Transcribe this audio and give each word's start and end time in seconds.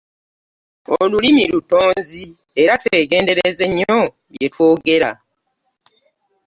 Olulimi 0.99 1.43
lutonzi 1.51 2.23
era 2.61 2.73
twegendereze 2.81 3.65
nnyo 3.69 3.97
bye 4.31 4.47
twogera. 4.53 5.11